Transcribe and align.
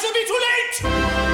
shall 0.00 0.12
be 0.12 0.24
too 0.24 0.38
late! 0.38 1.27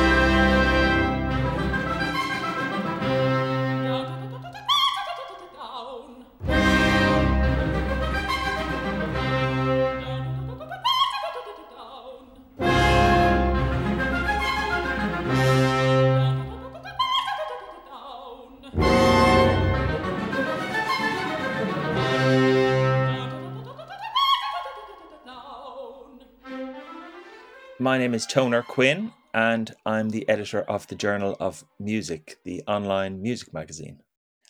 My 27.85 27.99
name 27.99 28.15
is 28.15 28.25
Toner 28.25 28.63
Quinn, 28.63 29.13
and 29.35 29.75
I'm 29.85 30.09
the 30.09 30.27
editor 30.27 30.63
of 30.63 30.87
the 30.87 30.95
Journal 30.95 31.37
of 31.39 31.67
Music, 31.79 32.39
the 32.43 32.63
online 32.67 33.21
music 33.21 33.53
magazine. 33.53 33.99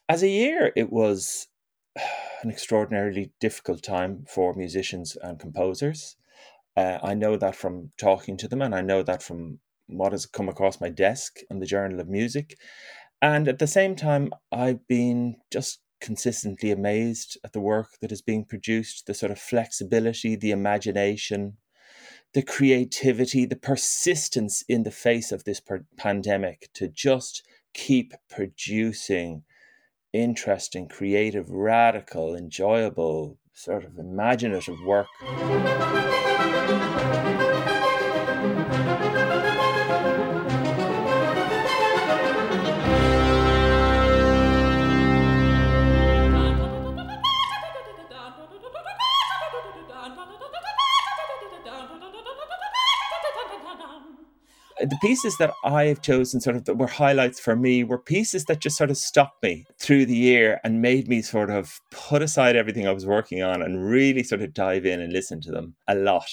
As 0.08 0.22
a 0.22 0.28
year, 0.28 0.72
it 0.76 0.92
was 0.92 1.48
an 2.44 2.50
extraordinarily 2.50 3.32
difficult 3.40 3.82
time 3.82 4.24
for 4.28 4.54
musicians 4.54 5.16
and 5.20 5.40
composers. 5.40 6.14
Uh, 6.76 6.98
I 7.02 7.14
know 7.14 7.36
that 7.36 7.56
from 7.56 7.90
talking 7.98 8.36
to 8.36 8.46
them, 8.46 8.62
and 8.62 8.72
I 8.72 8.82
know 8.82 9.02
that 9.02 9.20
from 9.20 9.58
what 9.88 10.12
has 10.12 10.26
come 10.26 10.48
across 10.48 10.80
my 10.80 10.88
desk 10.88 11.38
in 11.50 11.58
the 11.58 11.66
Journal 11.66 11.98
of 11.98 12.08
Music. 12.08 12.56
And 13.20 13.48
at 13.48 13.58
the 13.58 13.66
same 13.66 13.96
time, 13.96 14.32
I've 14.52 14.86
been 14.86 15.38
just 15.50 15.80
consistently 16.00 16.70
amazed 16.70 17.36
at 17.42 17.52
the 17.52 17.60
work 17.60 17.98
that 18.00 18.12
is 18.12 18.22
being 18.22 18.44
produced, 18.44 19.08
the 19.08 19.14
sort 19.14 19.32
of 19.32 19.40
flexibility, 19.40 20.36
the 20.36 20.52
imagination, 20.52 21.56
the 22.34 22.42
creativity, 22.42 23.46
the 23.46 23.56
persistence 23.56 24.64
in 24.68 24.82
the 24.82 24.90
face 24.90 25.32
of 25.32 25.44
this 25.44 25.60
per- 25.60 25.86
pandemic 25.96 26.68
to 26.74 26.88
just 26.88 27.42
keep 27.72 28.12
producing 28.28 29.44
interesting, 30.12 30.88
creative, 30.88 31.48
radical, 31.50 32.34
enjoyable, 32.36 33.38
sort 33.52 33.84
of 33.84 33.98
imaginative 33.98 34.76
work. 34.84 35.06
The 54.90 54.98
pieces 55.00 55.36
that 55.38 55.52
I've 55.64 56.02
chosen, 56.02 56.40
sort 56.40 56.56
of 56.56 56.64
that 56.64 56.78
were 56.78 56.86
highlights 56.86 57.40
for 57.40 57.56
me, 57.56 57.84
were 57.84 57.98
pieces 57.98 58.44
that 58.46 58.60
just 58.60 58.76
sort 58.76 58.90
of 58.90 58.96
stopped 58.96 59.42
me 59.42 59.64
through 59.78 60.06
the 60.06 60.16
year 60.16 60.60
and 60.64 60.82
made 60.82 61.08
me 61.08 61.22
sort 61.22 61.50
of 61.50 61.80
put 61.90 62.22
aside 62.22 62.56
everything 62.56 62.86
I 62.86 62.92
was 62.92 63.06
working 63.06 63.42
on 63.42 63.62
and 63.62 63.88
really 63.88 64.22
sort 64.22 64.42
of 64.42 64.54
dive 64.54 64.86
in 64.86 65.00
and 65.00 65.12
listen 65.12 65.40
to 65.42 65.50
them 65.50 65.76
a 65.88 65.94
lot. 65.94 66.30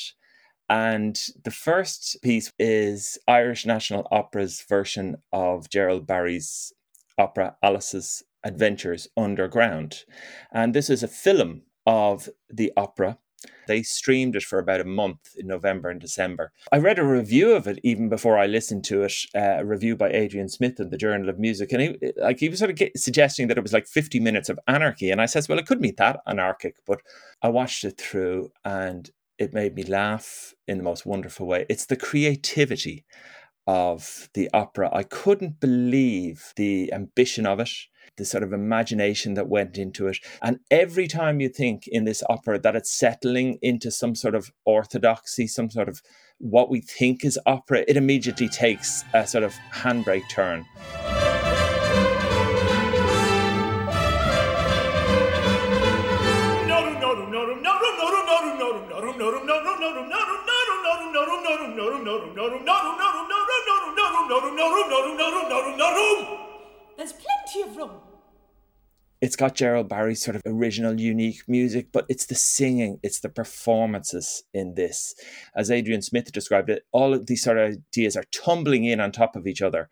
And 0.70 1.20
the 1.44 1.52
first 1.52 2.18
piece 2.22 2.52
is 2.58 3.18
Irish 3.28 3.66
National 3.66 4.08
Opera's 4.10 4.64
version 4.68 5.18
of 5.34 5.70
Gerald 5.70 6.08
Barry's 6.08 6.72
opera 7.18 7.58
Alice's 7.62 8.24
Adventures 8.44 9.08
Underground. 9.18 10.06
And 10.54 10.74
this 10.74 10.90
is 10.90 11.04
a 11.04 11.08
film 11.08 11.64
of 11.86 12.30
the 12.50 12.72
opera 12.78 13.18
they 13.68 13.84
streamed 13.84 14.36
it 14.36 14.44
for 14.44 14.60
about 14.60 14.82
a 14.82 14.86
month 14.86 15.36
in 15.38 15.48
November 15.48 15.90
and 15.90 16.00
December. 16.00 16.52
I 16.72 16.78
read 16.78 17.00
a 17.00 17.04
review 17.04 17.54
of 17.54 17.68
it 17.68 17.80
even 17.84 18.10
before 18.10 18.38
I 18.38 18.46
listened 18.46 18.84
to 18.86 19.04
it, 19.04 19.14
uh, 19.36 19.60
a 19.60 19.66
review 19.66 19.96
by 19.96 20.10
Adrian 20.10 20.50
Smith 20.50 20.80
in 20.80 20.90
the 20.90 20.98
Journal 20.98 21.30
of 21.30 21.40
Music, 21.40 21.72
and 21.72 21.82
he 21.82 22.12
like 22.18 22.40
he 22.40 22.50
was 22.50 22.60
sort 22.60 22.72
of 22.72 22.78
get, 22.78 22.98
suggesting 22.98 23.48
that 23.48 23.58
it 23.58 23.64
was 23.64 23.74
like 23.74 23.88
fifty 23.88 24.20
minutes 24.20 24.50
of 24.50 24.60
anarchy, 24.68 25.10
and 25.10 25.22
I 25.22 25.26
says, 25.26 25.48
well, 25.48 25.60
it 25.60 25.66
couldn't 25.66 25.84
be 25.84 25.94
that 25.98 26.20
anarchic, 26.28 26.78
but 26.86 27.00
I 27.42 27.50
watched 27.50 27.84
it 27.84 27.98
through 27.98 28.52
and 28.64 29.10
it 29.38 29.54
made 29.54 29.76
me 29.76 29.84
laugh 29.84 30.54
in 30.68 30.78
the 30.78 30.84
most 30.84 31.06
wonderful 31.06 31.48
way. 31.48 31.66
It's 31.68 31.88
the 31.88 31.96
creativity 31.96 33.06
of 33.66 34.30
the 34.34 34.50
opera. 34.54 34.90
I 34.94 35.04
couldn't 35.04 35.60
believe 35.60 36.54
the 36.56 36.94
ambition 36.94 37.48
of 37.48 37.60
it 37.60 37.72
the 38.18 38.26
sort 38.26 38.44
of 38.44 38.54
imagination 38.54 39.34
that 39.36 39.48
went 39.48 39.78
into 39.78 40.08
it. 40.08 40.18
And 40.42 40.60
every 40.70 41.08
time 41.08 41.40
you 41.40 41.50
think 41.50 41.88
in 41.88 42.04
this 42.04 42.24
opera 42.30 42.60
that 42.60 42.76
it's 42.76 42.92
settling 42.92 43.58
into 43.62 43.92
some 43.92 44.16
sort 44.16 44.36
of 44.36 44.52
orthodoxy, 44.66 45.48
some 45.48 45.70
sort 45.70 45.90
of 45.90 46.02
what 46.40 46.70
we 46.70 46.82
think 46.82 47.24
is 47.24 47.40
opera, 47.46 47.86
it 47.88 47.98
immediately 47.98 48.50
takes 48.50 49.04
a 49.14 49.26
sort 49.28 49.44
of 49.44 49.54
handbrake 49.74 50.28
turn. 50.30 50.66
There's 66.98 67.14
plenty 67.14 67.41
It's 69.22 69.36
got 69.36 69.54
Gerald 69.54 69.88
Barry's 69.88 70.24
sort 70.24 70.36
of 70.36 70.42
original, 70.48 71.00
unique 71.00 71.44
music, 71.48 71.90
but 71.92 72.06
it's 72.10 72.26
the 72.26 72.34
singing, 72.34 73.00
it's 73.04 73.20
the 73.20 73.30
performances 73.30 74.44
in 74.52 74.74
this. 74.74 75.14
As 75.56 75.70
Adrian 75.70 76.02
Smith 76.02 76.32
described 76.32 76.72
it, 76.72 76.86
all 76.92 77.14
of 77.14 77.28
these 77.28 77.44
sort 77.44 77.60
of 77.60 77.72
ideas 77.74 78.18
are 78.18 78.24
tumbling 78.32 78.84
in 78.86 79.00
on 79.00 79.12
top 79.12 79.36
of 79.36 79.46
each 79.46 79.62
other. 79.62 79.90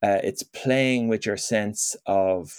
Uh, 0.00 0.20
it's 0.22 0.44
playing 0.44 1.08
with 1.08 1.26
your 1.26 1.36
sense 1.36 1.96
of 2.06 2.54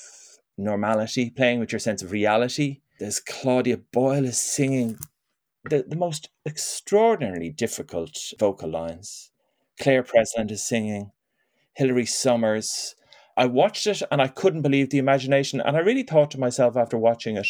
normality, 0.58 1.30
playing 1.30 1.60
with 1.62 1.72
your 1.72 1.80
sense 1.80 2.02
of 2.02 2.12
reality. 2.12 2.82
There's 3.00 3.22
Claudia 3.22 3.78
Boyle 3.78 4.26
is 4.26 4.40
singing 4.40 4.98
the, 5.70 5.86
the 5.88 5.96
most 5.96 6.30
extraordinarily 6.46 7.50
difficult 7.50 8.18
vocal 8.38 8.70
lines. 8.70 9.32
Clare 9.80 10.04
Presland 10.04 10.52
is 10.52 10.68
singing. 10.68 11.12
Hilary 11.76 12.08
Summers 12.08 12.96
I 13.38 13.46
watched 13.46 13.86
it 13.86 14.02
and 14.12 14.20
I 14.20 14.28
couldn't 14.28 14.64
believe 14.64 14.90
the 14.90 14.98
imagination. 14.98 15.62
And 15.62 15.78
I 15.78 15.82
really 15.82 16.04
thought 16.04 16.32
to 16.32 16.40
myself 16.40 16.76
after 16.76 16.98
watching 16.98 17.38
it, 17.38 17.48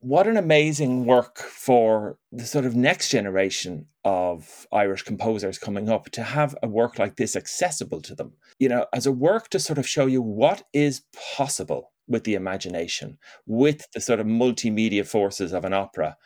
what 0.00 0.26
an 0.26 0.36
amazing 0.36 1.06
work 1.06 1.38
for 1.38 2.18
the 2.30 2.44
sort 2.44 2.66
of 2.66 2.76
next 2.76 3.10
generation 3.10 3.86
of 4.04 4.66
Irish 4.72 5.02
composers 5.02 5.58
coming 5.58 5.88
up 5.88 6.10
to 6.10 6.22
have 6.22 6.54
a 6.62 6.68
work 6.68 6.98
like 6.98 7.16
this 7.16 7.36
accessible 7.36 8.02
to 8.02 8.14
them. 8.14 8.34
You 8.58 8.68
know, 8.68 8.86
as 8.94 9.06
a 9.06 9.12
work 9.12 9.48
to 9.50 9.58
sort 9.58 9.78
of 9.78 9.88
show 9.88 10.06
you 10.06 10.22
what 10.22 10.62
is 10.74 11.02
possible 11.36 11.92
with 12.06 12.24
the 12.24 12.34
imagination, 12.34 13.18
with 13.46 13.86
the 13.94 14.00
sort 14.00 14.20
of 14.20 14.26
multimedia 14.26 15.06
forces 15.06 15.52
of 15.52 15.64
an 15.64 15.72
opera. 15.72 16.16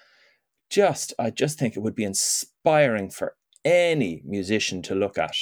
Just, 0.71 1.13
I 1.19 1.31
just 1.31 1.59
think 1.59 1.77
it 1.77 1.81
would 1.81 1.95
be 1.95 2.05
inspiring 2.05 3.11
for 3.11 3.37
any 3.65 4.23
musician 4.25 4.83
to 4.83 4.95
look 4.95 5.19
at 5.19 5.37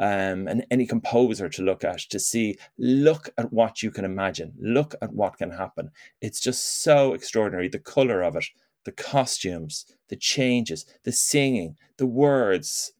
um, 0.00 0.48
and 0.48 0.64
any 0.70 0.86
composer 0.86 1.48
to 1.48 1.62
look 1.62 1.84
at 1.84 1.98
to 1.98 2.18
see, 2.18 2.56
look 2.78 3.30
at 3.38 3.52
what 3.52 3.82
you 3.82 3.90
can 3.90 4.04
imagine, 4.04 4.52
look 4.58 4.94
at 5.02 5.12
what 5.12 5.38
can 5.38 5.50
happen. 5.50 5.90
It's 6.20 6.40
just 6.40 6.82
so 6.82 7.12
extraordinary. 7.14 7.68
The 7.68 7.78
color 7.78 8.22
of 8.22 8.36
it, 8.36 8.44
the 8.84 8.92
costumes, 8.92 9.86
the 10.08 10.16
changes, 10.16 10.86
the 11.04 11.12
singing, 11.12 11.76
the 11.98 12.06
words, 12.06 12.92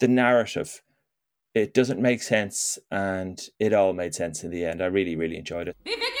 the 0.00 0.08
narrative. 0.08 0.82
It 1.54 1.74
doesn't 1.74 2.00
make 2.00 2.22
sense, 2.22 2.78
and 2.90 3.40
it 3.58 3.72
all 3.72 3.92
made 3.92 4.14
sense 4.14 4.44
in 4.44 4.50
the 4.50 4.64
end. 4.64 4.82
I 4.82 4.86
really, 4.86 5.16
really 5.16 5.38
enjoyed 5.38 5.68
it. 5.68 5.76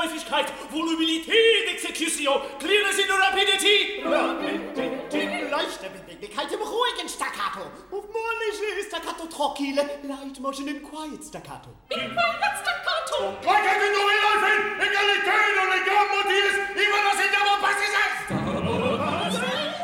Geläufigkeit, 0.00 0.46
Volubilität, 0.70 1.68
Execution, 1.72 2.40
Clearness 2.58 2.98
in 2.98 3.10
Rapidity. 3.10 4.02
Rapidity, 4.02 5.50
leichte 5.50 5.90
Beweglichkeit 5.90 6.50
im 6.52 6.60
ruhigen 6.60 7.08
Staccato. 7.08 7.66
Movmolische 7.90 8.82
Staccato 8.86 9.26
tranquille, 9.26 9.82
light 10.02 10.40
motion 10.40 10.68
in 10.68 10.82
quiet 10.82 11.22
Staccato. 11.22 11.70
In 11.90 11.98
quiet 11.98 12.56
Staccato. 12.62 13.36
Gleichheit 13.42 13.82
in 13.82 13.92
Dominalfin, 13.92 14.60
Egalität 14.80 15.56
und 15.60 15.72
Egalmotives, 15.80 16.56
even 16.76 17.02
as 17.12 17.20
in 17.20 17.30
double 17.32 17.50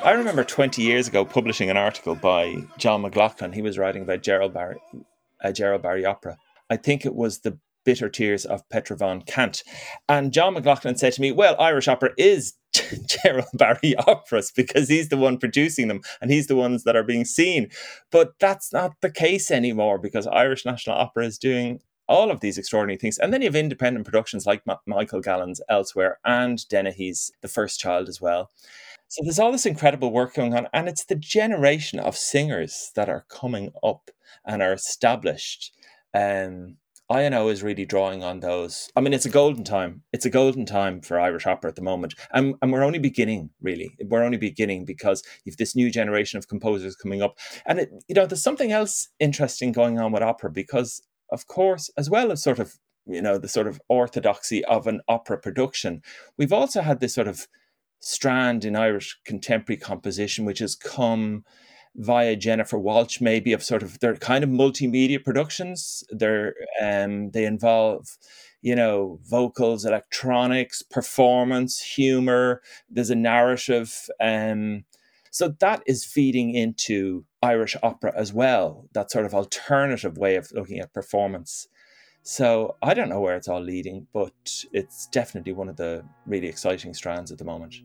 I 0.02 0.12
remember 0.12 0.44
20 0.44 0.82
years 0.82 1.08
ago 1.08 1.24
publishing 1.24 1.68
an 1.68 1.76
article 1.76 2.14
by 2.14 2.56
John 2.78 3.02
McLaughlin. 3.02 3.52
He 3.52 3.60
was 3.60 3.76
writing 3.76 4.02
about 4.02 4.22
Gerald 4.22 4.54
Barry, 4.54 4.80
a 5.40 5.52
Gerald 5.52 5.82
Barry 5.82 6.06
opera. 6.06 6.38
I 6.70 6.76
think 6.76 7.04
it 7.04 7.14
was 7.14 7.40
the 7.40 7.58
Bitter 7.86 8.10
Tears 8.10 8.44
of 8.44 8.68
Petra 8.68 8.96
von 8.96 9.22
Kant. 9.22 9.62
And 10.10 10.32
John 10.32 10.52
McLaughlin 10.52 10.98
said 10.98 11.14
to 11.14 11.22
me, 11.22 11.32
Well, 11.32 11.56
Irish 11.58 11.88
opera 11.88 12.10
is 12.18 12.52
Gerald 13.06 13.46
Barry 13.54 13.96
operas 13.96 14.52
because 14.54 14.90
he's 14.90 15.08
the 15.08 15.16
one 15.16 15.38
producing 15.38 15.88
them 15.88 16.02
and 16.20 16.30
he's 16.30 16.48
the 16.48 16.56
ones 16.56 16.84
that 16.84 16.96
are 16.96 17.02
being 17.02 17.24
seen. 17.24 17.70
But 18.10 18.34
that's 18.38 18.72
not 18.72 18.92
the 19.00 19.10
case 19.10 19.50
anymore 19.50 19.98
because 19.98 20.26
Irish 20.26 20.66
National 20.66 20.96
Opera 20.96 21.24
is 21.24 21.38
doing 21.38 21.80
all 22.08 22.30
of 22.30 22.40
these 22.40 22.58
extraordinary 22.58 22.98
things. 22.98 23.18
And 23.18 23.32
then 23.32 23.40
you 23.40 23.48
have 23.48 23.56
independent 23.56 24.04
productions 24.04 24.46
like 24.46 24.62
Michael 24.86 25.20
Gallen's 25.20 25.60
Elsewhere 25.68 26.18
and 26.24 26.66
Dennehy's 26.68 27.32
The 27.40 27.48
First 27.48 27.80
Child 27.80 28.08
as 28.08 28.20
well. 28.20 28.50
So 29.08 29.22
there's 29.22 29.38
all 29.38 29.52
this 29.52 29.66
incredible 29.66 30.12
work 30.12 30.34
going 30.34 30.54
on, 30.54 30.66
and 30.72 30.88
it's 30.88 31.04
the 31.04 31.14
generation 31.14 32.00
of 32.00 32.16
singers 32.16 32.90
that 32.96 33.08
are 33.08 33.24
coming 33.28 33.70
up 33.82 34.10
and 34.44 34.62
are 34.62 34.72
established. 34.72 35.72
Um, 36.12 36.76
INO 37.10 37.48
is 37.48 37.62
really 37.62 37.84
drawing 37.84 38.24
on 38.24 38.40
those. 38.40 38.90
I 38.96 39.00
mean, 39.00 39.12
it's 39.12 39.26
a 39.26 39.30
golden 39.30 39.62
time. 39.62 40.02
It's 40.12 40.26
a 40.26 40.30
golden 40.30 40.66
time 40.66 41.00
for 41.00 41.20
Irish 41.20 41.46
opera 41.46 41.70
at 41.70 41.76
the 41.76 41.82
moment. 41.82 42.14
And, 42.32 42.54
and 42.60 42.72
we're 42.72 42.82
only 42.82 42.98
beginning, 42.98 43.50
really. 43.60 43.96
We're 44.04 44.24
only 44.24 44.38
beginning 44.38 44.84
because 44.84 45.22
you've 45.44 45.56
this 45.56 45.76
new 45.76 45.90
generation 45.90 46.38
of 46.38 46.48
composers 46.48 46.96
coming 46.96 47.22
up. 47.22 47.38
And, 47.64 47.80
it, 47.80 47.90
you 48.08 48.14
know, 48.14 48.26
there's 48.26 48.42
something 48.42 48.72
else 48.72 49.08
interesting 49.20 49.72
going 49.72 50.00
on 50.00 50.10
with 50.10 50.22
opera 50.22 50.50
because, 50.50 51.00
of 51.30 51.46
course, 51.46 51.90
as 51.96 52.10
well 52.10 52.32
as 52.32 52.42
sort 52.42 52.58
of, 52.58 52.74
you 53.06 53.22
know, 53.22 53.38
the 53.38 53.48
sort 53.48 53.68
of 53.68 53.80
orthodoxy 53.88 54.64
of 54.64 54.88
an 54.88 55.00
opera 55.06 55.38
production, 55.38 56.02
we've 56.36 56.52
also 56.52 56.82
had 56.82 56.98
this 56.98 57.14
sort 57.14 57.28
of 57.28 57.46
strand 58.00 58.64
in 58.64 58.74
Irish 58.74 59.16
contemporary 59.24 59.78
composition, 59.78 60.44
which 60.44 60.58
has 60.58 60.74
come 60.74 61.44
via 61.96 62.36
Jennifer 62.36 62.78
Walshe, 62.78 63.20
maybe 63.20 63.52
of 63.52 63.62
sort 63.62 63.82
of 63.82 63.98
they're 64.00 64.16
kind 64.16 64.44
of 64.44 64.50
multimedia 64.50 65.22
productions. 65.22 66.04
They're 66.10 66.54
um, 66.80 67.30
they 67.30 67.44
involve, 67.44 68.06
you 68.62 68.74
know, 68.74 69.18
vocals, 69.24 69.84
electronics, 69.84 70.82
performance, 70.82 71.80
humor. 71.80 72.62
There's 72.90 73.10
a 73.10 73.14
narrative. 73.14 74.08
Um, 74.20 74.84
so 75.30 75.54
that 75.60 75.82
is 75.86 76.04
feeding 76.04 76.54
into 76.54 77.24
Irish 77.42 77.76
opera 77.82 78.12
as 78.16 78.32
well. 78.32 78.88
That 78.92 79.10
sort 79.10 79.26
of 79.26 79.34
alternative 79.34 80.16
way 80.16 80.36
of 80.36 80.50
looking 80.52 80.78
at 80.78 80.94
performance. 80.94 81.68
So 82.22 82.76
I 82.82 82.94
don't 82.94 83.08
know 83.08 83.20
where 83.20 83.36
it's 83.36 83.46
all 83.46 83.60
leading, 83.60 84.06
but 84.12 84.32
it's 84.72 85.06
definitely 85.08 85.52
one 85.52 85.68
of 85.68 85.76
the 85.76 86.04
really 86.26 86.48
exciting 86.48 86.92
strands 86.92 87.30
at 87.30 87.38
the 87.38 87.44
moment. 87.44 87.76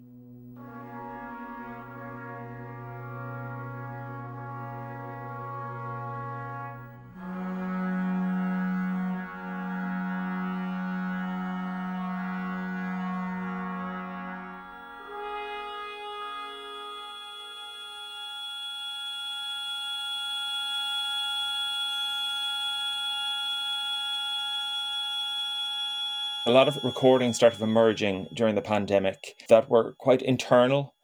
A 26.47 26.51
lot 26.51 26.67
of 26.67 26.83
recordings 26.83 27.35
started 27.35 27.61
emerging 27.61 28.27
during 28.33 28.55
the 28.55 28.61
pandemic 28.61 29.35
that 29.47 29.69
were 29.69 29.93
quite 29.99 30.21
internal. 30.23 30.95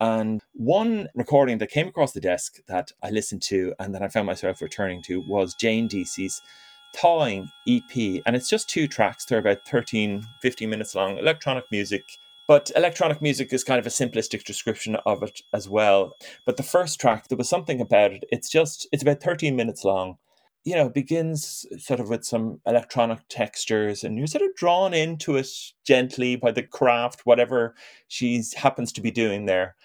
And 0.00 0.40
one 0.52 1.08
recording 1.14 1.58
that 1.58 1.70
came 1.70 1.88
across 1.88 2.12
the 2.12 2.20
desk 2.20 2.58
that 2.68 2.92
I 3.02 3.10
listened 3.10 3.42
to 3.42 3.74
and 3.80 3.94
that 3.94 4.02
I 4.02 4.08
found 4.08 4.26
myself 4.26 4.62
returning 4.62 5.02
to 5.02 5.20
was 5.26 5.54
Jane 5.54 5.88
Deasy's 5.88 6.40
Thawing 6.94 7.50
EP. 7.66 8.22
And 8.24 8.36
it's 8.36 8.48
just 8.48 8.68
two 8.68 8.86
tracks, 8.86 9.24
they're 9.24 9.38
about 9.38 9.66
13, 9.66 10.24
15 10.40 10.70
minutes 10.70 10.94
long, 10.94 11.18
electronic 11.18 11.64
music. 11.72 12.04
But 12.46 12.70
electronic 12.76 13.20
music 13.20 13.52
is 13.52 13.64
kind 13.64 13.80
of 13.80 13.86
a 13.86 13.90
simplistic 13.90 14.44
description 14.44 14.96
of 15.04 15.24
it 15.24 15.40
as 15.52 15.68
well. 15.68 16.12
But 16.44 16.58
the 16.58 16.62
first 16.62 17.00
track, 17.00 17.26
there 17.26 17.38
was 17.38 17.48
something 17.48 17.80
about 17.80 18.12
it. 18.12 18.24
It's 18.30 18.48
just, 18.48 18.86
it's 18.92 19.02
about 19.02 19.20
13 19.20 19.56
minutes 19.56 19.84
long 19.84 20.18
you 20.66 20.74
know, 20.74 20.88
begins 20.88 21.64
sort 21.78 22.00
of 22.00 22.08
with 22.08 22.24
some 22.24 22.60
electronic 22.66 23.20
textures, 23.28 24.02
and 24.02 24.18
you're 24.18 24.26
sort 24.26 24.42
of 24.42 24.52
drawn 24.56 24.92
into 24.92 25.36
it 25.36 25.48
gently 25.84 26.34
by 26.34 26.50
the 26.50 26.64
craft, 26.64 27.24
whatever 27.24 27.76
she 28.08 28.42
happens 28.56 28.90
to 28.92 29.00
be 29.00 29.12
doing 29.12 29.46
there. 29.46 29.76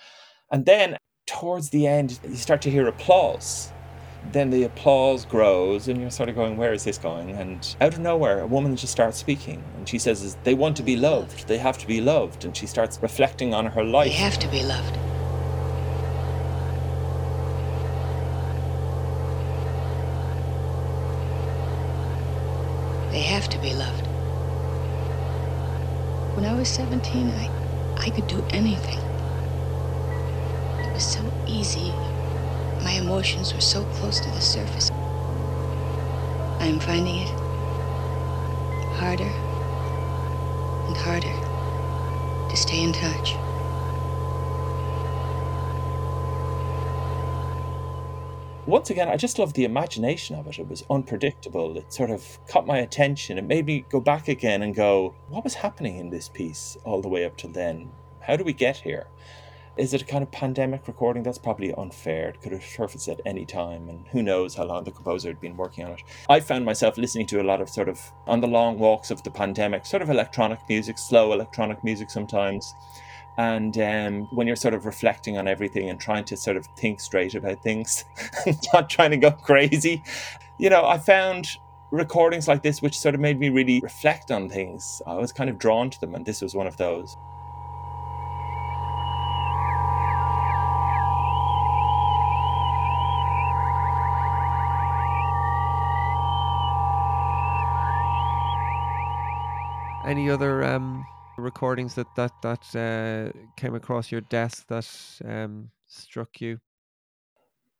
And 0.50 0.66
then 0.66 0.98
towards 1.28 1.70
the 1.70 1.86
end, 1.86 2.20
you 2.28 2.36
start 2.36 2.64
to 2.64 2.72
hear 2.72 2.88
applause. 2.88 3.72
Then 4.32 4.50
the 4.50 4.64
applause 4.64 5.24
grows, 5.24 5.88
and 5.88 6.02
you're 6.02 6.10
sort 6.10 6.30
of 6.30 6.36
going, 6.36 6.58
Where 6.58 6.74
is 6.74 6.84
this 6.84 6.98
going? 6.98 7.30
And 7.30 7.76
out 7.80 7.94
of 7.94 8.00
nowhere, 8.00 8.40
a 8.40 8.48
woman 8.48 8.76
just 8.76 8.92
starts 8.92 9.20
speaking, 9.20 9.64
and 9.78 9.88
she 9.88 10.00
says, 10.00 10.36
They 10.44 10.56
want 10.56 10.76
to 10.78 10.84
be 10.84 10.96
loved. 10.96 11.48
They 11.48 11.60
have 11.60 11.78
to 11.78 11.86
be 11.86 12.02
loved. 12.02 12.44
And 12.44 12.58
she 12.58 12.66
starts 12.66 12.98
reflecting 13.04 13.54
on 13.54 13.68
her 13.68 13.84
life. 13.84 14.10
They 14.10 14.18
have 14.18 14.40
to 14.40 14.48
be 14.48 14.64
loved. 14.64 14.98
They 23.12 23.24
have 23.24 23.50
to 23.50 23.60
loved. 23.74 24.10
When 26.34 26.46
I 26.46 26.56
was 26.56 26.70
17, 26.70 27.32
I, 27.32 27.52
I 27.98 28.12
could 28.12 28.28
do 28.28 28.44
anything. 28.52 29.00
It 30.84 30.94
was 30.94 31.04
so 31.06 31.34
easy. 31.46 32.02
My 32.82 32.94
emotions 32.94 33.54
were 33.56 33.62
so 33.62 33.86
close 33.86 34.22
to 34.22 34.32
the 34.32 34.42
surface. 34.42 34.90
I'm 36.60 36.80
finding 36.80 37.18
it 37.18 37.36
harder 38.90 39.34
and 40.88 40.98
harder 40.98 41.36
to 42.50 42.58
stay 42.58 42.82
in 42.82 42.94
touch. 42.94 43.42
Once 48.72 48.90
again, 48.90 49.10
I 49.10 49.18
just 49.18 49.38
love 49.38 49.54
the 49.54 49.66
imagination 49.66 50.38
of 50.38 50.48
it. 50.48 50.58
It 50.58 50.70
was 50.70 50.86
unpredictable. 50.90 51.78
It 51.78 51.92
sort 51.92 52.10
of 52.10 52.40
caught 52.48 52.66
my 52.66 52.78
attention. 52.78 53.38
It 53.38 53.44
made 53.44 53.66
me 53.66 53.86
go 53.90 54.00
back 54.00 54.30
again 54.30 54.62
and 54.62 54.74
go, 54.74 55.14
what 55.28 55.44
was 55.44 55.56
happening 55.56 55.98
in 55.98 56.10
this 56.10 56.30
piece 56.30 56.78
all 56.86 57.02
the 57.02 57.10
way 57.10 57.26
up 57.26 57.36
till 57.36 57.50
then? 57.50 57.92
How 58.22 58.38
do 58.38 58.46
we 58.46 58.54
get 58.54 58.78
here? 58.78 59.08
Is 59.76 59.94
it 59.94 60.04
a 60.04 60.06
kind 60.06 60.24
of 60.24 60.32
pandemic 60.32 60.88
recording? 60.88 61.22
That's 61.22 61.38
probably 61.38 61.74
unfair. 61.74 62.30
It 62.30 62.42
could 62.42 62.54
have 62.54 62.64
surfaced 62.64 63.10
at 63.10 63.20
any 63.26 63.46
time, 63.46 63.90
and 63.90 64.08
who 64.08 64.24
knows 64.24 64.56
how 64.56 64.64
long 64.64 64.86
the 64.86 64.92
composer 64.92 65.28
had 65.28 65.42
been 65.42 65.58
working 65.58 65.84
on 65.84 65.92
it. 65.92 66.04
I 66.30 66.40
found 66.40 66.64
myself 66.64 66.98
listening 66.98 67.28
to 67.28 67.42
a 67.42 67.44
lot 67.44 67.60
of 67.60 67.70
sort 67.70 67.90
of 67.90 68.00
on 68.26 68.40
the 68.40 68.48
long 68.48 68.80
walks 68.80 69.12
of 69.12 69.22
the 69.24 69.32
pandemic, 69.32 69.86
sort 69.86 70.02
of 70.02 70.10
electronic 70.10 70.60
music, 70.70 70.98
slow 70.98 71.34
electronic 71.34 71.84
music 71.84 72.10
sometimes 72.10 72.74
and 73.42 73.76
um, 73.80 74.28
when 74.36 74.46
you're 74.46 74.56
sort 74.56 74.76
of 74.76 74.86
reflecting 74.86 75.36
on 75.36 75.48
everything 75.48 75.90
and 75.90 76.00
trying 76.00 76.24
to 76.26 76.38
sort 76.38 76.58
of 76.58 76.68
think 76.78 77.00
straight 77.00 77.34
about 77.34 77.64
things, 77.64 78.06
not 78.74 78.88
trying 78.88 79.10
to 79.10 79.18
go 79.18 79.32
crazy, 79.32 80.04
you 80.60 80.70
know, 80.70 80.86
I 80.86 81.00
found 81.00 81.58
recordings 81.90 82.48
like 82.48 82.62
this 82.62 82.84
which 82.84 83.00
sort 83.00 83.16
of 83.16 83.22
made 83.22 83.40
me 83.40 83.50
really 83.50 83.80
reflect 83.80 84.30
on 84.30 84.48
things. 84.48 85.02
I 85.08 85.16
was 85.16 85.32
kind 85.32 85.50
of 85.50 85.58
drawn 85.58 85.90
to 85.90 86.00
them, 86.00 86.14
and 86.14 86.24
this 86.24 86.40
was 86.40 86.54
one 86.54 86.68
of 86.68 86.78
those. 86.78 87.18
Any 100.06 100.30
other 100.30 100.64
um, 100.64 101.08
recordings 101.42 101.96
that 101.96 102.08
that 102.16 102.32
that 102.42 102.76
uh, 102.76 103.38
came 103.58 103.76
across 103.76 104.12
your 104.12 104.22
desk 104.22 104.68
that 104.68 104.88
um, 105.26 105.72
struck 105.88 106.42
you? 106.42 106.60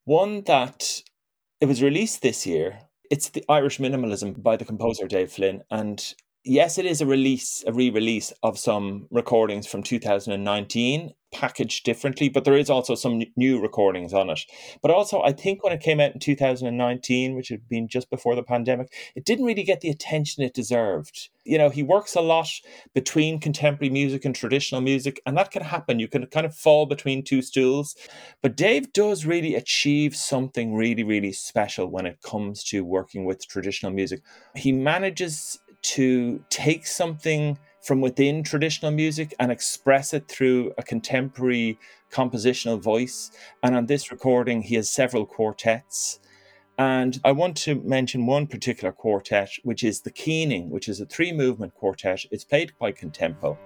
One 0.06 0.42
that 0.44 1.04
it 1.60 1.68
was 1.68 1.82
released 1.82 2.22
this 2.22 2.46
year. 2.46 2.80
It's 3.10 3.30
the 3.30 3.44
Irish 3.50 3.78
Minimalism 3.78 4.42
by 4.42 4.58
the 4.58 4.66
composer 4.66 5.08
Dave 5.08 5.32
Flynn, 5.32 5.62
and 5.70 6.14
yes, 6.44 6.78
it 6.78 6.86
is 6.86 7.02
a 7.02 7.06
release, 7.06 7.64
a 7.68 7.74
re-release 7.74 8.34
of 8.44 8.58
some 8.58 9.08
recordings 9.12 9.68
from 9.68 9.84
2019, 9.84 11.14
packaged 11.32 11.86
differently, 11.86 12.28
but 12.30 12.44
there 12.44 12.58
is 12.58 12.70
also 12.70 12.94
some 12.94 13.22
new 13.38 13.60
recordings 13.60 14.14
on 14.14 14.30
it. 14.30 14.42
But 14.82 14.92
also, 14.92 15.22
I 15.22 15.32
think 15.32 15.64
when 15.64 15.74
it 15.74 15.82
came 15.82 16.00
out 16.00 16.14
in 16.14 16.20
2019, 16.20 17.36
which 17.36 17.50
had 17.50 17.68
been 17.70 17.88
just 17.88 18.10
before 18.10 18.36
the 18.36 18.44
pandemic, 18.44 18.94
it 19.16 19.26
didn't 19.26 19.46
really 19.46 19.64
get 19.64 19.82
the 19.82 19.90
attention 19.90 20.44
it 20.44 20.54
deserved. 20.54 21.30
You 21.46 21.58
know, 21.58 21.70
he 21.70 21.84
works 21.84 22.16
a 22.16 22.22
lot 22.22 22.50
between 22.94 23.40
contemporary 23.40 23.90
music 23.90 24.26
and 24.26 24.36
traditional 24.36 24.82
music, 24.82 25.22
and 25.26 25.38
that 25.38 25.52
can 25.52 25.64
happen. 25.64 26.00
You 26.00 26.08
can 26.08 26.26
kind 26.28 26.46
of 26.46 26.56
fall 26.56 26.86
between 26.86 27.24
two 27.24 27.42
stools. 27.42 27.96
But 28.42 28.58
Dave 28.58 28.92
does 28.94 29.26
really 29.26 29.56
achieve 29.56 30.16
something 30.16 30.76
really, 30.76 31.04
really 31.04 31.32
special 31.32 31.88
when 31.88 32.06
it 32.06 32.22
comes 32.22 32.64
to 32.66 32.84
working 32.84 33.26
with 33.26 33.48
traditional 33.48 33.92
music. 33.92 34.22
He 34.56 34.72
manages 34.72 35.60
to 35.82 36.44
take 36.50 36.86
something 36.86 37.58
from 37.82 38.02
within 38.02 38.44
traditional 38.44 38.92
music 38.92 39.34
and 39.40 39.52
express 39.52 40.14
it 40.14 40.28
through 40.28 40.72
a 40.78 40.84
contemporary 40.84 41.80
compositional 42.12 42.80
voice. 42.80 43.32
And 43.64 43.76
on 43.76 43.88
this 43.88 44.12
recording, 44.12 44.62
he 44.62 44.76
has 44.76 44.90
several 44.90 45.26
quartets. 45.26 46.20
And 46.78 47.20
I 47.24 47.32
want 47.32 47.58
to 47.58 47.76
mention 47.76 48.26
one 48.26 48.48
particular 48.48 48.92
quartet, 48.92 49.52
which 49.64 49.84
is 49.84 50.02
the 50.02 50.12
Keening, 50.12 50.70
which 50.70 50.88
is 50.88 51.00
a 51.00 51.06
three 51.06 51.32
movement 51.32 51.74
quartet. 51.76 52.26
It's 52.32 52.46
played 52.46 52.74
by 52.80 52.92
Contempo. 52.92 53.58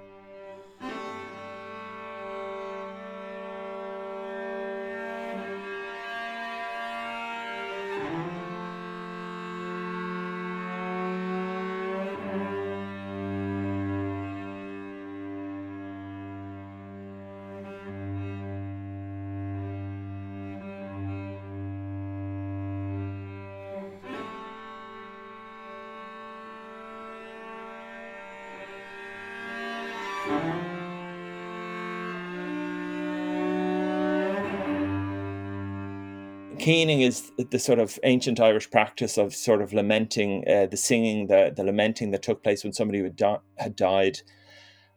Keening 36.66 37.02
is 37.02 37.32
the 37.52 37.60
sort 37.60 37.78
of 37.78 38.00
ancient 38.02 38.40
Irish 38.40 38.72
practice 38.72 39.20
of 39.20 39.36
sort 39.36 39.62
of 39.62 39.72
lamenting 39.72 40.44
uh, 40.50 40.66
the 40.66 40.78
singing, 40.78 41.28
the, 41.28 41.54
the 41.56 41.64
lamenting 41.64 42.10
that 42.10 42.24
took 42.24 42.42
place 42.42 42.64
when 42.64 42.74
somebody 42.74 43.04
had, 43.04 43.16
di- 43.16 43.38
had 43.60 43.76
died. 43.76 44.18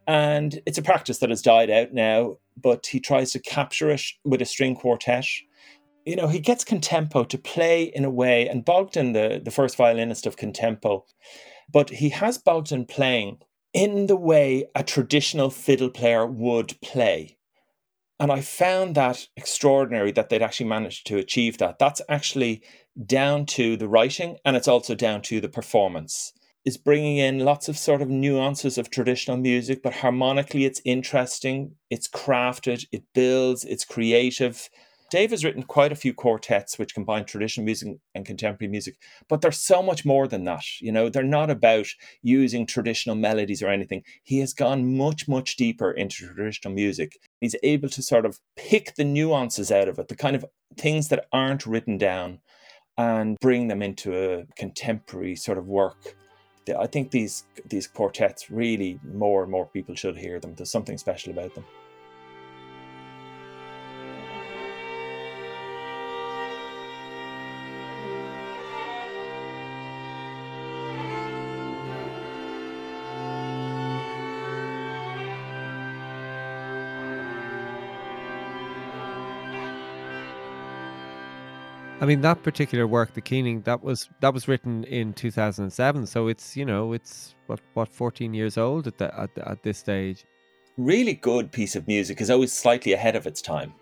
And 0.07 0.63
it's 0.65 0.79
a 0.79 0.83
practice 0.83 1.19
that 1.19 1.29
has 1.29 1.43
died 1.43 1.69
out 1.69 1.93
now, 1.93 2.39
but 2.57 2.87
he 2.87 3.01
tries 3.01 3.33
to 3.33 3.39
capture 3.39 3.91
it 3.91 4.01
with 4.25 4.41
a 4.41 4.47
string 4.47 4.77
quartet. 4.77 5.27
You 6.07 6.17
know, 6.17 6.29
he 6.29 6.41
gets 6.41 6.65
Contempo 6.65 7.29
to 7.29 7.37
play 7.37 7.83
in 7.83 8.07
a 8.07 8.11
way, 8.11 8.49
and 8.49 8.65
Bogdan, 8.65 9.13
the, 9.13 9.39
the 9.45 9.51
first 9.51 9.77
violinist 9.77 10.27
of 10.27 10.37
Contempo, 10.37 11.03
but 11.71 11.91
he 11.91 12.09
has 12.09 12.39
Bogdan 12.39 12.87
playing 12.87 13.41
in 13.75 14.07
the 14.07 14.17
way 14.17 14.65
a 14.75 14.83
traditional 14.83 15.51
fiddle 15.51 15.91
player 15.91 16.27
would 16.27 16.81
play. 16.81 17.38
And 18.21 18.33
I 18.33 18.41
found 18.41 18.95
that 18.95 19.29
extraordinary 19.37 20.11
that 20.13 20.29
they'd 20.29 20.43
actually 20.43 20.67
managed 20.67 21.07
to 21.07 21.19
achieve 21.19 21.59
that. 21.59 21.79
That's 21.79 22.03
actually 22.09 22.63
down 23.07 23.47
to 23.47 23.77
the 23.77 23.89
writing 23.89 24.39
and 24.45 24.57
it's 24.57 24.67
also 24.67 24.95
down 24.95 25.23
to 25.23 25.41
the 25.41 25.49
performance. 25.49 26.33
Is 26.65 26.77
bringing 26.77 27.17
in 27.17 27.39
lots 27.39 27.69
of 27.69 27.79
sort 27.79 28.03
of 28.03 28.11
nuances 28.11 28.77
of 28.77 28.91
traditional 28.91 29.37
music, 29.37 29.83
but 29.83 29.95
harmonically 29.95 30.65
it's 30.65 30.83
interesting, 30.85 31.77
it's 31.89 32.09
crafted, 32.09 32.85
it 32.93 33.05
builds, 33.15 33.65
it's 33.65 33.85
creative. 33.85 34.69
Dave 35.11 35.31
has 35.31 35.45
written 35.45 35.63
quite 35.63 35.91
a 35.91 35.97
few 35.97 36.13
quartets 36.13 36.79
which 36.79 36.95
combine 36.95 37.25
traditional 37.25 37.65
music 37.65 37.97
and 38.15 38.27
contemporary 38.27 38.71
music, 38.71 38.97
but 39.29 39.41
they're 39.41 39.51
so 39.51 39.83
much 39.83 40.05
more 40.05 40.29
than 40.29 40.45
that. 40.45 40.65
You 40.81 40.93
know, 40.93 41.09
they're 41.09 41.23
not 41.23 41.51
about 41.51 41.87
using 42.23 42.67
traditional 42.67 43.17
melodies 43.17 43.63
or 43.63 43.69
anything. 43.69 44.03
He 44.23 44.41
has 44.41 44.53
gone 44.53 44.97
much, 44.97 45.27
much 45.27 45.57
deeper 45.57 45.91
into 45.91 46.27
traditional 46.27 46.75
music. 46.75 47.19
He's 47.41 47.57
able 47.63 47.89
to 47.89 48.03
sort 48.03 48.27
of 48.27 48.39
pick 48.57 48.97
the 48.97 49.05
nuances 49.05 49.73
out 49.73 49.89
of 49.89 49.99
it, 49.99 50.09
the 50.09 50.17
kind 50.17 50.37
of 50.37 50.45
things 50.77 51.09
that 51.09 51.27
aren't 51.33 51.67
written 51.67 51.97
down, 51.97 52.41
and 52.99 53.37
bring 53.41 53.69
them 53.69 53.81
into 53.81 54.15
a 54.15 54.45
contemporary 54.57 55.37
sort 55.37 55.57
of 55.57 55.67
work. 55.67 56.17
I 56.79 56.87
think 56.87 57.13
these 57.13 57.45
these 57.71 57.87
quartets 57.87 58.51
really 58.51 59.01
more 59.03 59.43
and 59.43 59.51
more 59.51 59.65
people 59.65 59.95
should 59.95 60.19
hear 60.19 60.39
them. 60.39 60.55
There's 60.55 60.71
something 60.71 60.99
special 60.99 61.33
about 61.33 61.55
them. 61.55 61.65
Mean 82.09 82.23
that 82.23 82.43
particular 82.43 82.87
work, 82.87 83.15
the 83.15 83.21
Keening, 83.21 83.63
that 83.63 83.83
was 83.83 84.09
that 84.21 84.35
was 84.35 84.49
written 84.49 84.85
in 84.85 85.13
2007. 85.13 86.07
So 86.07 86.29
it's 86.29 86.57
you 86.57 86.65
know 86.65 86.93
it's 86.93 87.35
what 87.47 87.61
what 87.75 87.89
14 87.89 88.35
years 88.35 88.59
old 88.59 88.87
at 88.87 88.99
the, 88.99 89.19
at, 89.19 89.31
at 89.39 89.63
this 89.63 89.79
stage. 89.79 90.25
Really 90.77 91.15
good 91.15 91.53
piece 91.53 91.77
of 91.77 91.87
music 91.87 92.21
is 92.21 92.31
always 92.31 92.53
slightly 92.53 92.93
ahead 92.93 93.17
of 93.17 93.27
its 93.27 93.43
time. 93.43 93.75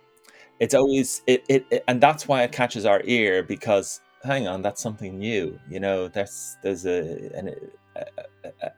It's 0.61 0.75
always 0.75 1.23
it, 1.26 1.45
it, 1.49 1.66
it 1.71 1.85
and 1.88 2.00
that's 2.00 2.26
why 2.26 2.42
it 2.42 2.52
catches 2.52 2.85
our 2.85 3.02
ear 3.04 3.42
because 3.42 4.00
hang 4.25 4.47
on, 4.49 4.62
that's 4.62 4.83
something 4.83 5.18
new. 5.18 5.59
You 5.71 5.80
know, 5.80 6.09
there's 6.09 6.56
there's 6.62 6.87
a 6.87 7.30
an, 7.35 7.54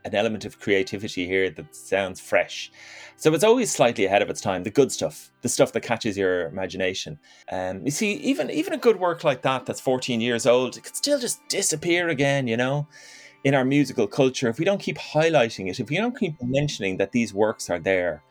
an 0.04 0.14
element 0.14 0.44
of 0.44 0.60
creativity 0.60 1.26
here 1.26 1.50
that 1.50 1.74
sounds 1.74 2.20
fresh. 2.20 2.70
So 3.16 3.34
it's 3.34 3.44
always 3.44 3.72
slightly 3.72 4.04
ahead 4.04 4.22
of 4.22 4.30
its 4.30 4.40
time. 4.40 4.62
The 4.62 4.70
good 4.70 4.92
stuff, 4.92 5.30
the 5.42 5.48
stuff 5.48 5.72
that 5.72 5.80
catches 5.80 6.16
your 6.16 6.46
imagination. 6.46 7.18
Um, 7.50 7.84
you 7.84 7.90
see, 7.90 8.12
even 8.14 8.50
even 8.50 8.72
a 8.72 8.78
good 8.78 9.00
work 9.00 9.24
like 9.24 9.42
that, 9.42 9.66
that's 9.66 9.80
14 9.80 10.20
years 10.20 10.46
old, 10.46 10.76
it 10.76 10.84
could 10.84 10.96
still 10.96 11.18
just 11.18 11.40
disappear 11.48 12.08
again. 12.08 12.46
You 12.46 12.56
know, 12.56 12.86
in 13.44 13.54
our 13.54 13.64
musical 13.64 14.06
culture, 14.06 14.48
if 14.48 14.58
we 14.58 14.64
don't 14.64 14.80
keep 14.80 14.98
highlighting 14.98 15.68
it, 15.68 15.80
if 15.80 15.88
we 15.88 15.96
don't 15.96 16.16
keep 16.16 16.34
mentioning 16.42 16.98
that 16.98 17.12
these 17.12 17.34
works 17.34 17.70
are 17.70 17.78
there, 17.78 18.22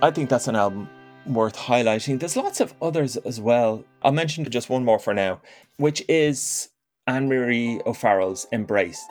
I 0.00 0.12
think 0.12 0.30
that's 0.30 0.46
an 0.46 0.54
album 0.54 0.88
worth 1.26 1.56
highlighting. 1.56 2.20
There's 2.20 2.36
lots 2.36 2.60
of 2.60 2.72
others 2.80 3.16
as 3.16 3.40
well. 3.40 3.84
I'll 4.02 4.12
mention 4.12 4.48
just 4.48 4.70
one 4.70 4.84
more 4.84 5.00
for 5.00 5.12
now, 5.12 5.40
which 5.76 6.04
is 6.08 6.68
Anne 7.08 7.28
Marie 7.28 7.80
O'Farrell's 7.84 8.46
Embrace. 8.52 9.04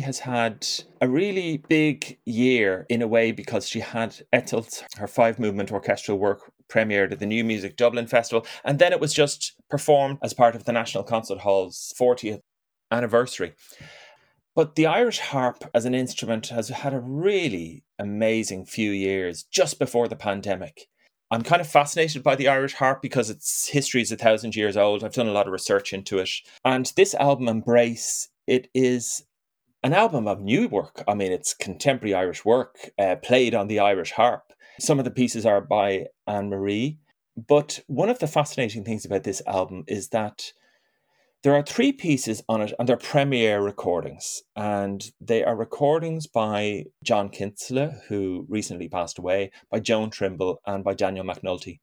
Has 0.00 0.20
had 0.20 0.66
a 1.00 1.08
really 1.08 1.58
big 1.68 2.18
year 2.24 2.86
in 2.88 3.02
a 3.02 3.06
way 3.06 3.32
because 3.32 3.68
she 3.68 3.80
had 3.80 4.16
Etult, 4.32 4.82
her 4.96 5.06
five 5.06 5.38
movement 5.38 5.72
orchestral 5.72 6.18
work, 6.18 6.52
premiered 6.68 7.12
at 7.12 7.18
the 7.18 7.26
New 7.26 7.44
Music 7.44 7.76
Dublin 7.76 8.06
Festival, 8.06 8.46
and 8.64 8.78
then 8.78 8.92
it 8.92 9.00
was 9.00 9.12
just 9.12 9.54
performed 9.70 10.18
as 10.22 10.34
part 10.34 10.54
of 10.54 10.64
the 10.64 10.72
National 10.72 11.04
Concert 11.04 11.40
Hall's 11.40 11.92
40th 11.98 12.40
anniversary. 12.90 13.54
But 14.54 14.76
the 14.76 14.86
Irish 14.86 15.18
harp 15.18 15.64
as 15.74 15.84
an 15.84 15.94
instrument 15.94 16.48
has 16.48 16.68
had 16.68 16.94
a 16.94 17.00
really 17.00 17.84
amazing 17.98 18.66
few 18.66 18.90
years 18.90 19.42
just 19.44 19.78
before 19.78 20.08
the 20.08 20.16
pandemic. 20.16 20.86
I'm 21.30 21.42
kind 21.42 21.60
of 21.60 21.68
fascinated 21.68 22.22
by 22.22 22.36
the 22.36 22.48
Irish 22.48 22.74
harp 22.74 23.02
because 23.02 23.30
its 23.30 23.68
history 23.68 24.02
is 24.02 24.12
a 24.12 24.16
thousand 24.16 24.54
years 24.54 24.76
old. 24.76 25.02
I've 25.02 25.14
done 25.14 25.26
a 25.26 25.32
lot 25.32 25.46
of 25.46 25.52
research 25.52 25.92
into 25.92 26.18
it. 26.18 26.30
And 26.64 26.92
this 26.96 27.14
album, 27.14 27.48
Embrace, 27.48 28.28
it 28.46 28.68
is 28.74 29.24
an 29.84 29.92
album 29.92 30.26
of 30.26 30.40
new 30.40 30.66
work. 30.66 31.04
I 31.06 31.12
mean, 31.14 31.30
it's 31.30 31.52
contemporary 31.52 32.14
Irish 32.14 32.42
work 32.42 32.90
uh, 32.98 33.16
played 33.16 33.54
on 33.54 33.68
the 33.68 33.80
Irish 33.80 34.12
harp. 34.12 34.54
Some 34.80 34.98
of 34.98 35.04
the 35.04 35.10
pieces 35.10 35.44
are 35.44 35.60
by 35.60 36.06
Anne 36.26 36.48
Marie. 36.48 36.98
But 37.36 37.80
one 37.86 38.08
of 38.08 38.18
the 38.18 38.26
fascinating 38.26 38.82
things 38.82 39.04
about 39.04 39.24
this 39.24 39.42
album 39.46 39.84
is 39.86 40.08
that 40.08 40.52
there 41.42 41.54
are 41.54 41.62
three 41.62 41.92
pieces 41.92 42.42
on 42.48 42.62
it, 42.62 42.72
and 42.78 42.88
they're 42.88 42.96
premiere 42.96 43.60
recordings. 43.60 44.42
And 44.56 45.04
they 45.20 45.44
are 45.44 45.54
recordings 45.54 46.26
by 46.26 46.84
John 47.02 47.28
Kinsella, 47.28 47.92
who 48.08 48.46
recently 48.48 48.88
passed 48.88 49.18
away, 49.18 49.50
by 49.70 49.80
Joan 49.80 50.08
Trimble, 50.08 50.62
and 50.66 50.82
by 50.82 50.94
Daniel 50.94 51.26
McNulty. 51.26 51.80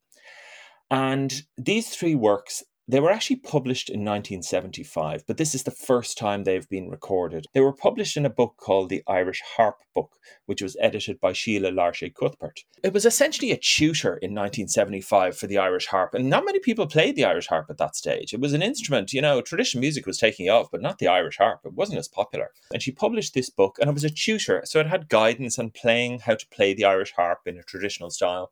And 0.90 1.32
these 1.56 1.90
three 1.90 2.16
works 2.16 2.64
they 2.88 2.98
were 2.98 3.12
actually 3.12 3.36
published 3.36 3.88
in 3.88 4.00
1975, 4.00 5.24
but 5.26 5.36
this 5.36 5.54
is 5.54 5.62
the 5.62 5.70
first 5.70 6.18
time 6.18 6.42
they've 6.42 6.68
been 6.68 6.88
recorded. 6.88 7.46
They 7.54 7.60
were 7.60 7.72
published 7.72 8.16
in 8.16 8.26
a 8.26 8.30
book 8.30 8.56
called 8.56 8.88
the 8.88 9.04
Irish 9.06 9.40
Harp 9.56 9.76
Book, 9.94 10.18
which 10.46 10.60
was 10.60 10.76
edited 10.80 11.20
by 11.20 11.32
Sheila 11.32 11.68
Larchet 11.68 12.14
Cuthbert. 12.14 12.64
It 12.82 12.92
was 12.92 13.06
essentially 13.06 13.52
a 13.52 13.56
tutor 13.56 14.16
in 14.16 14.34
1975 14.34 15.38
for 15.38 15.46
the 15.46 15.58
Irish 15.58 15.86
harp, 15.86 16.12
and 16.12 16.28
not 16.28 16.44
many 16.44 16.58
people 16.58 16.86
played 16.86 17.14
the 17.14 17.24
Irish 17.24 17.46
harp 17.46 17.66
at 17.70 17.78
that 17.78 17.94
stage. 17.94 18.32
It 18.34 18.40
was 18.40 18.52
an 18.52 18.62
instrument, 18.62 19.12
you 19.12 19.22
know, 19.22 19.40
traditional 19.40 19.80
music 19.80 20.04
was 20.04 20.18
taking 20.18 20.50
off, 20.50 20.70
but 20.70 20.82
not 20.82 20.98
the 20.98 21.08
Irish 21.08 21.38
harp. 21.38 21.60
It 21.64 21.74
wasn't 21.74 21.98
as 21.98 22.08
popular. 22.08 22.50
And 22.72 22.82
she 22.82 22.90
published 22.90 23.32
this 23.32 23.48
book, 23.48 23.78
and 23.80 23.88
it 23.88 23.94
was 23.94 24.04
a 24.04 24.10
tutor, 24.10 24.62
so 24.64 24.80
it 24.80 24.88
had 24.88 25.08
guidance 25.08 25.56
on 25.58 25.70
playing 25.70 26.20
how 26.20 26.34
to 26.34 26.48
play 26.48 26.74
the 26.74 26.84
Irish 26.84 27.12
harp 27.12 27.40
in 27.46 27.58
a 27.58 27.62
traditional 27.62 28.10
style. 28.10 28.50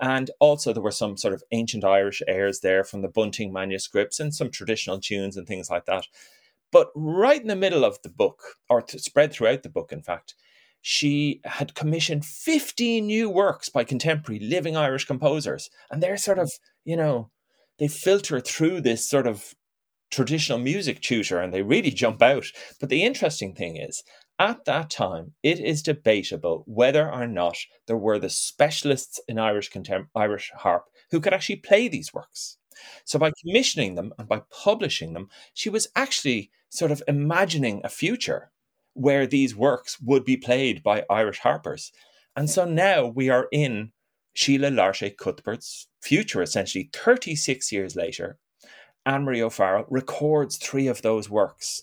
And 0.00 0.30
also, 0.40 0.72
there 0.72 0.82
were 0.82 0.90
some 0.90 1.16
sort 1.16 1.34
of 1.34 1.44
ancient 1.52 1.84
Irish 1.84 2.22
airs 2.26 2.60
there 2.60 2.84
from 2.84 3.02
the 3.02 3.08
Bunting 3.08 3.52
manuscripts 3.52 4.18
and 4.18 4.34
some 4.34 4.50
traditional 4.50 5.00
tunes 5.00 5.36
and 5.36 5.46
things 5.46 5.70
like 5.70 5.86
that. 5.86 6.06
But 6.72 6.88
right 6.96 7.40
in 7.40 7.46
the 7.46 7.54
middle 7.54 7.84
of 7.84 8.02
the 8.02 8.08
book, 8.08 8.42
or 8.68 8.84
spread 8.88 9.32
throughout 9.32 9.62
the 9.62 9.68
book, 9.68 9.92
in 9.92 10.02
fact, 10.02 10.34
she 10.82 11.40
had 11.44 11.74
commissioned 11.74 12.24
15 12.24 13.06
new 13.06 13.30
works 13.30 13.68
by 13.68 13.84
contemporary 13.84 14.40
living 14.40 14.76
Irish 14.76 15.06
composers. 15.06 15.70
And 15.90 16.02
they're 16.02 16.16
sort 16.16 16.38
of, 16.38 16.50
you 16.84 16.96
know, 16.96 17.30
they 17.78 17.88
filter 17.88 18.40
through 18.40 18.80
this 18.80 19.08
sort 19.08 19.26
of 19.26 19.54
traditional 20.10 20.58
music 20.58 21.00
tutor 21.00 21.40
and 21.40 21.54
they 21.54 21.62
really 21.62 21.90
jump 21.90 22.20
out. 22.20 22.46
But 22.80 22.88
the 22.88 23.02
interesting 23.02 23.54
thing 23.54 23.76
is, 23.76 24.02
at 24.38 24.64
that 24.64 24.90
time, 24.90 25.32
it 25.42 25.60
is 25.60 25.82
debatable 25.82 26.64
whether 26.66 27.10
or 27.10 27.26
not 27.26 27.56
there 27.86 27.96
were 27.96 28.18
the 28.18 28.30
specialists 28.30 29.20
in 29.28 29.38
Irish 29.38 29.70
contem- 29.70 30.08
Irish 30.14 30.50
harp 30.56 30.86
who 31.10 31.20
could 31.20 31.32
actually 31.32 31.56
play 31.56 31.88
these 31.88 32.12
works. 32.12 32.58
So 33.04 33.18
by 33.18 33.32
commissioning 33.40 33.94
them 33.94 34.12
and 34.18 34.26
by 34.26 34.42
publishing 34.50 35.12
them, 35.12 35.28
she 35.52 35.70
was 35.70 35.88
actually 35.94 36.50
sort 36.68 36.90
of 36.90 37.02
imagining 37.06 37.80
a 37.84 37.88
future 37.88 38.50
where 38.94 39.26
these 39.26 39.54
works 39.54 40.00
would 40.00 40.24
be 40.24 40.36
played 40.36 40.82
by 40.82 41.04
Irish 41.08 41.38
harpers. 41.38 41.92
And 42.36 42.50
so 42.50 42.64
now 42.64 43.06
we 43.06 43.30
are 43.30 43.48
in 43.52 43.92
Sheila 44.32 44.70
Larchet 44.70 45.16
Cuthbert's 45.16 45.86
future, 46.00 46.42
essentially 46.42 46.90
36 46.92 47.70
years 47.70 47.94
later. 47.94 48.38
Anne 49.06 49.24
Marie 49.24 49.42
O'Farrell 49.42 49.86
records 49.88 50.56
three 50.56 50.88
of 50.88 51.02
those 51.02 51.30
works. 51.30 51.82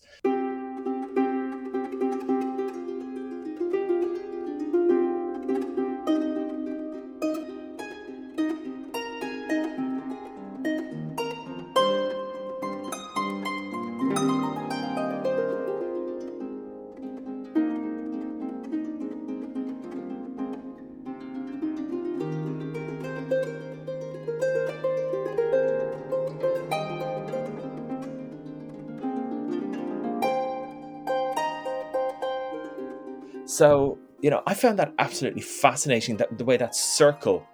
So, 33.51 33.99
you 34.21 34.29
know, 34.29 34.41
I 34.47 34.53
found 34.53 34.79
that 34.79 34.93
absolutely 34.97 35.41
fascinating 35.41 36.17
that 36.17 36.37
the 36.37 36.45
way 36.45 36.55
that 36.57 36.73
circle 36.73 37.45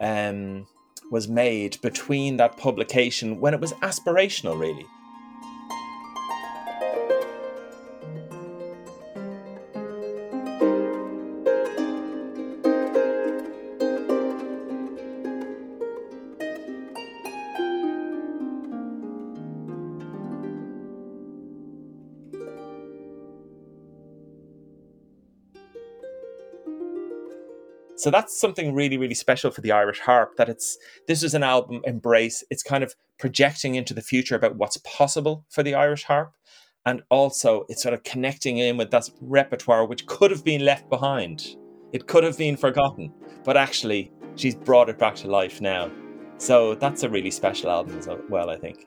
um, 0.00 0.66
was 1.12 1.28
made 1.28 1.80
between 1.80 2.38
that 2.38 2.56
publication 2.56 3.40
when 3.40 3.54
it 3.54 3.60
was 3.60 3.72
aspirational, 3.74 4.58
really. 4.58 4.84
So 28.04 28.10
that's 28.10 28.38
something 28.38 28.74
really, 28.74 28.98
really 28.98 29.14
special 29.14 29.50
for 29.50 29.62
the 29.62 29.72
Irish 29.72 29.98
harp. 29.98 30.36
That 30.36 30.50
it's 30.50 30.76
this 31.08 31.22
is 31.22 31.32
an 31.32 31.42
album 31.42 31.80
embrace. 31.84 32.44
It's 32.50 32.62
kind 32.62 32.84
of 32.84 32.94
projecting 33.18 33.76
into 33.76 33.94
the 33.94 34.02
future 34.02 34.36
about 34.36 34.56
what's 34.56 34.76
possible 34.84 35.46
for 35.48 35.62
the 35.62 35.74
Irish 35.74 36.04
harp, 36.04 36.34
and 36.84 37.00
also 37.08 37.64
it's 37.70 37.82
sort 37.82 37.94
of 37.94 38.02
connecting 38.02 38.58
in 38.58 38.76
with 38.76 38.90
that 38.90 39.08
repertoire 39.22 39.86
which 39.86 40.04
could 40.04 40.30
have 40.30 40.44
been 40.44 40.66
left 40.66 40.90
behind. 40.90 41.56
It 41.94 42.06
could 42.06 42.24
have 42.24 42.36
been 42.36 42.58
forgotten, 42.58 43.10
but 43.42 43.56
actually 43.56 44.12
she's 44.36 44.54
brought 44.54 44.90
it 44.90 44.98
back 44.98 45.14
to 45.16 45.28
life 45.28 45.62
now. 45.62 45.90
So 46.36 46.74
that's 46.74 47.04
a 47.04 47.08
really 47.08 47.30
special 47.30 47.70
album 47.70 47.96
as 47.96 48.06
well, 48.28 48.50
I 48.50 48.58
think. 48.58 48.86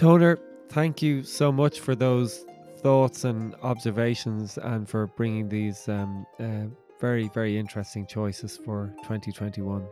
Toner, 0.00 0.38
thank 0.70 1.02
you 1.02 1.22
so 1.22 1.52
much 1.52 1.80
for 1.80 1.94
those 1.94 2.46
thoughts 2.78 3.24
and 3.24 3.54
observations 3.62 4.56
and 4.56 4.88
for 4.88 5.08
bringing 5.08 5.46
these 5.50 5.90
um, 5.90 6.24
uh, 6.38 6.74
very, 6.98 7.28
very 7.34 7.58
interesting 7.58 8.06
choices 8.06 8.56
for 8.56 8.94
2021. 9.02 9.86